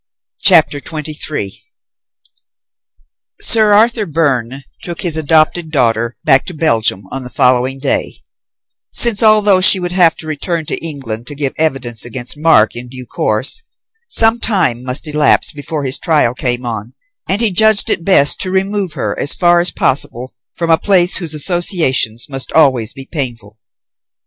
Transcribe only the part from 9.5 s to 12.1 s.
she would have to return to England to give evidence